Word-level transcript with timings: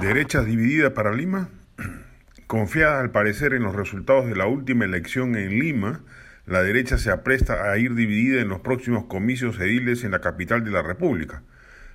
Derecha 0.00 0.44
dividida 0.44 0.92
para 0.92 1.12
Lima. 1.12 1.48
Confiada 2.46 3.00
al 3.00 3.10
parecer 3.12 3.54
en 3.54 3.62
los 3.62 3.74
resultados 3.74 4.26
de 4.26 4.36
la 4.36 4.46
última 4.46 4.84
elección 4.84 5.36
en 5.36 5.58
Lima, 5.58 6.02
la 6.44 6.62
derecha 6.62 6.98
se 6.98 7.10
apresta 7.10 7.70
a 7.70 7.78
ir 7.78 7.94
dividida 7.94 8.42
en 8.42 8.48
los 8.48 8.60
próximos 8.60 9.06
comicios 9.06 9.58
ediles 9.58 10.04
en 10.04 10.10
la 10.10 10.20
capital 10.20 10.64
de 10.64 10.70
la 10.70 10.82
República. 10.82 11.42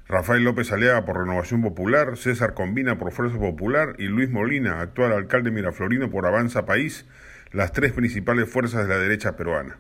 Rafael 0.07 0.43
López 0.43 0.71
Aliaga 0.71 1.05
por 1.05 1.19
Renovación 1.19 1.61
Popular, 1.61 2.17
César 2.17 2.55
Combina 2.55 2.97
por 2.97 3.11
Fuerza 3.11 3.37
Popular 3.37 3.93
y 3.99 4.07
Luis 4.07 4.31
Molina, 4.31 4.81
actual 4.81 5.13
alcalde 5.13 5.51
Miraflorino 5.51 6.09
por 6.09 6.25
Avanza 6.25 6.65
País, 6.65 7.05
las 7.51 7.71
tres 7.71 7.93
principales 7.93 8.49
fuerzas 8.49 8.87
de 8.87 8.93
la 8.93 8.99
derecha 8.99 9.37
peruana. 9.37 9.77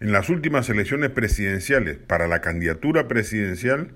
En 0.00 0.10
las 0.10 0.28
últimas 0.28 0.68
elecciones 0.68 1.10
presidenciales 1.10 1.98
para 1.98 2.26
la 2.26 2.40
candidatura 2.40 3.06
presidencial, 3.06 3.92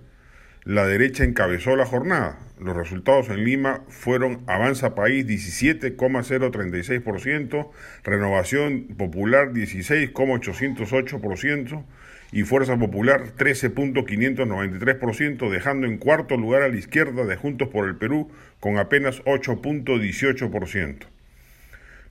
la 0.67 0.87
derecha 0.87 1.25
encabezó 1.25 1.77
la 1.77 1.87
jornada. 1.87 2.39
Los 2.59 2.77
resultados 2.77 3.29
en 3.29 3.45
Lima 3.45 3.85
fueron 3.89 4.41
Avanza 4.49 4.97
País 4.97 5.25
17,036%, 5.25 7.71
Renovación 8.03 8.89
Popular 8.99 9.53
16,808% 9.53 11.85
y 12.33 12.43
Fuerza 12.43 12.77
Popular 12.77 13.27
13.593%, 13.39 15.49
dejando 15.49 15.87
en 15.87 15.99
cuarto 15.99 16.37
lugar 16.37 16.63
a 16.63 16.69
la 16.69 16.77
izquierda 16.77 17.25
de 17.25 17.37
Juntos 17.37 17.69
por 17.69 17.89
el 17.89 17.95
Perú 17.95 18.33
con 18.59 18.79
apenas 18.79 19.23
8.18%. 19.23 21.16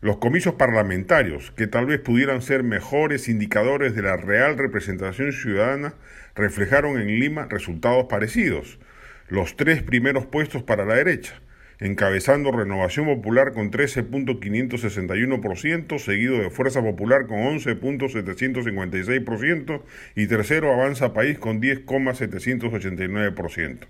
Los 0.01 0.17
comicios 0.17 0.55
parlamentarios, 0.55 1.51
que 1.51 1.67
tal 1.67 1.85
vez 1.85 1.99
pudieran 1.99 2.41
ser 2.41 2.63
mejores 2.63 3.29
indicadores 3.29 3.95
de 3.95 4.01
la 4.01 4.17
real 4.17 4.57
representación 4.57 5.31
ciudadana, 5.31 5.93
reflejaron 6.35 6.99
en 6.99 7.17
Lima 7.19 7.47
resultados 7.49 8.07
parecidos. 8.09 8.77
Los 9.29 9.55
tres 9.55 9.81
primeros 9.81 10.25
puestos 10.25 10.63
para 10.63 10.83
la 10.85 10.95
derecha, 10.95 11.39
encabezando 11.79 12.51
Renovación 12.51 13.05
Popular 13.05 13.53
con 13.53 13.71
13.561%, 13.71 15.97
seguido 15.97 16.39
de 16.39 16.49
Fuerza 16.49 16.81
Popular 16.81 17.27
con 17.27 17.37
11.756% 17.39 19.81
y 20.15 20.27
tercero 20.27 20.73
Avanza 20.73 21.13
País 21.13 21.39
con 21.39 21.61
10.789%. 21.61 23.87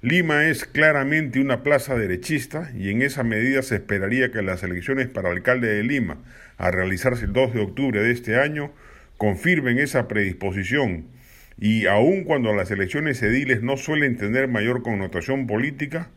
Lima 0.00 0.46
es 0.46 0.64
claramente 0.64 1.40
una 1.40 1.64
plaza 1.64 1.96
derechista 1.96 2.70
y 2.72 2.90
en 2.90 3.02
esa 3.02 3.24
medida 3.24 3.62
se 3.62 3.74
esperaría 3.74 4.30
que 4.30 4.42
las 4.42 4.62
elecciones 4.62 5.08
para 5.08 5.30
alcalde 5.30 5.74
de 5.74 5.82
Lima, 5.82 6.18
a 6.56 6.70
realizarse 6.70 7.24
el 7.24 7.32
2 7.32 7.54
de 7.54 7.60
octubre 7.62 8.00
de 8.00 8.12
este 8.12 8.36
año, 8.36 8.70
confirmen 9.16 9.80
esa 9.80 10.06
predisposición. 10.06 11.06
Y 11.58 11.86
aun 11.86 12.22
cuando 12.22 12.54
las 12.54 12.70
elecciones 12.70 13.20
ediles 13.24 13.60
no 13.62 13.76
suelen 13.76 14.16
tener 14.16 14.46
mayor 14.46 14.84
connotación 14.84 15.48
política, 15.48 16.10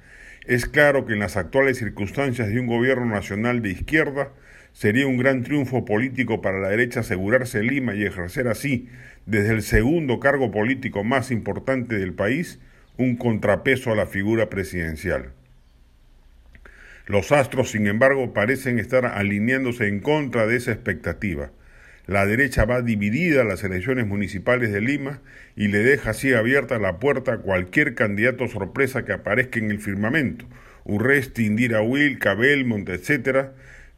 es 0.46 0.68
claro 0.68 1.08
que 1.08 1.14
en 1.14 1.20
las 1.20 1.36
actuales 1.36 1.80
circunstancias 1.80 2.50
de 2.50 2.60
un 2.60 2.68
gobierno 2.68 3.08
nacional 3.08 3.64
de 3.64 3.72
izquierda 3.72 4.30
sería 4.74 5.08
un 5.08 5.18
gran 5.18 5.42
triunfo 5.42 5.86
político 5.86 6.40
para 6.40 6.60
la 6.60 6.70
derecha 6.70 7.00
asegurarse 7.00 7.64
Lima 7.64 7.96
y 7.96 8.04
ejercer 8.04 8.48
así, 8.48 8.90
desde 9.26 9.54
el 9.56 9.64
segundo 9.64 10.20
cargo 10.20 10.52
político 10.52 11.04
más 11.04 11.32
importante 11.32 11.98
del 11.98 12.14
país, 12.14 12.60
un 13.02 13.16
contrapeso 13.16 13.92
a 13.92 13.96
la 13.96 14.06
figura 14.06 14.50
presidencial. 14.50 15.34
Los 17.08 17.32
astros, 17.32 17.72
sin 17.72 17.88
embargo, 17.88 18.34
parecen 18.34 18.80
estar 18.80 19.06
alineándose 19.06 19.88
en 19.88 20.00
contra 20.00 20.46
de 20.46 20.56
esa 20.56 20.72
expectativa. 20.72 21.52
La 22.06 22.26
derecha 22.26 22.66
va 22.66 22.82
dividida 22.82 23.42
a 23.42 23.46
las 23.46 23.64
elecciones 23.64 24.08
municipales 24.08 24.72
de 24.72 24.82
Lima 24.82 25.22
y 25.56 25.68
le 25.68 25.80
deja 25.80 26.12
así 26.12 26.34
abierta 26.34 26.80
la 26.80 27.00
puerta 27.00 27.34
a 27.34 27.38
cualquier 27.40 27.96
candidato 27.96 28.48
sorpresa 28.48 29.04
que 29.04 29.14
aparezca 29.14 29.60
en 29.60 29.72
el 29.72 29.80
firmamento, 29.80 30.46
Urresti, 30.84 31.46
Indira 31.46 31.82
Will, 31.82 32.20
Cabelmont, 32.20 32.88
etc., 32.90 33.50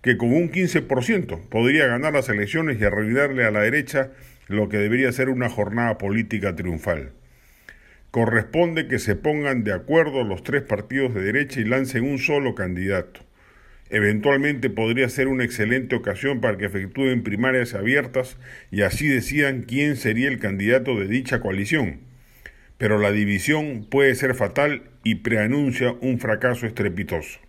que 0.02 0.18
con 0.18 0.34
un 0.34 0.52
15% 0.52 1.50
podría 1.50 1.88
ganar 1.88 2.14
las 2.14 2.30
elecciones 2.30 2.80
y 2.80 2.84
arruinarle 2.84 3.46
a 3.46 3.52
la 3.52 3.62
derecha 3.62 4.12
lo 4.48 4.70
que 4.70 4.78
debería 4.78 5.12
ser 5.12 5.30
una 5.30 5.50
jornada 5.50 5.98
política 5.98 6.56
triunfal 6.56 7.12
corresponde 8.14 8.88
que 8.88 9.00
se 9.00 9.16
pongan 9.16 9.64
de 9.64 9.74
acuerdo 9.74 10.24
los 10.24 10.44
tres 10.44 10.62
partidos 10.62 11.16
de 11.16 11.24
derecha 11.24 11.60
y 11.60 11.64
lancen 11.64 12.04
un 12.04 12.20
solo 12.20 12.54
candidato. 12.54 13.22
Eventualmente 13.90 14.70
podría 14.70 15.10
ser 15.10 15.28
una 15.28 15.44
excelente 15.44 15.96
ocasión 15.96 16.40
para 16.40 16.56
que 16.56 16.66
efectúen 16.66 17.24
primarias 17.24 17.74
abiertas 17.74 18.38
y 18.70 18.84
así 18.84 19.08
decidan 19.08 19.64
quién 19.64 19.96
sería 19.96 20.28
el 20.28 20.38
candidato 20.38 20.94
de 21.00 21.08
dicha 21.08 21.40
coalición. 21.40 22.02
Pero 22.78 23.00
la 23.00 23.12
división 23.12 23.88
puede 23.90 24.14
ser 24.14 24.36
fatal 24.36 24.84
y 25.04 25.16
preanuncia 25.16 25.94
un 25.94 26.20
fracaso 26.20 26.68
estrepitoso. 26.68 27.40